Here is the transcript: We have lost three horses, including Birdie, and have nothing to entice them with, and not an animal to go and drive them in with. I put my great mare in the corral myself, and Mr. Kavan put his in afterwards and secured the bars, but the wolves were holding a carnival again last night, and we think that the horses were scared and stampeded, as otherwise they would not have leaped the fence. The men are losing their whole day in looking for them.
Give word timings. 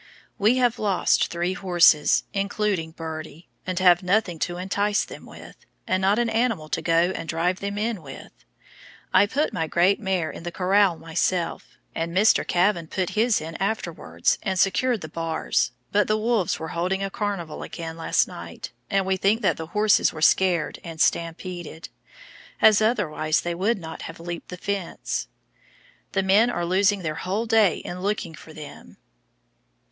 We 0.39 0.57
have 0.57 0.79
lost 0.79 1.27
three 1.27 1.53
horses, 1.53 2.23
including 2.33 2.89
Birdie, 2.89 3.49
and 3.67 3.77
have 3.77 4.01
nothing 4.01 4.39
to 4.39 4.57
entice 4.57 5.05
them 5.05 5.27
with, 5.27 5.55
and 5.85 6.01
not 6.01 6.17
an 6.17 6.27
animal 6.27 6.69
to 6.69 6.81
go 6.81 7.11
and 7.13 7.29
drive 7.29 7.59
them 7.59 7.77
in 7.77 8.01
with. 8.01 8.31
I 9.13 9.27
put 9.27 9.53
my 9.53 9.67
great 9.67 9.99
mare 9.99 10.31
in 10.31 10.41
the 10.41 10.51
corral 10.51 10.97
myself, 10.97 11.77
and 11.93 12.17
Mr. 12.17 12.43
Kavan 12.43 12.87
put 12.87 13.11
his 13.11 13.39
in 13.39 13.53
afterwards 13.57 14.39
and 14.41 14.57
secured 14.57 15.01
the 15.01 15.07
bars, 15.07 15.71
but 15.91 16.07
the 16.07 16.17
wolves 16.17 16.57
were 16.57 16.69
holding 16.69 17.03
a 17.03 17.11
carnival 17.11 17.61
again 17.61 17.95
last 17.95 18.27
night, 18.27 18.71
and 18.89 19.05
we 19.05 19.17
think 19.17 19.43
that 19.43 19.57
the 19.57 19.67
horses 19.67 20.11
were 20.11 20.23
scared 20.23 20.79
and 20.83 20.99
stampeded, 20.99 21.89
as 22.59 22.81
otherwise 22.81 23.41
they 23.41 23.53
would 23.53 23.77
not 23.77 24.01
have 24.01 24.19
leaped 24.19 24.49
the 24.49 24.57
fence. 24.57 25.27
The 26.13 26.23
men 26.23 26.49
are 26.49 26.65
losing 26.65 27.03
their 27.03 27.13
whole 27.21 27.45
day 27.45 27.75
in 27.77 28.01
looking 28.01 28.33
for 28.33 28.51
them. 28.51 28.97